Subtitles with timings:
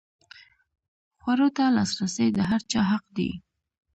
[1.21, 3.31] خوړو ته لاسرسی د هر چا حق دی.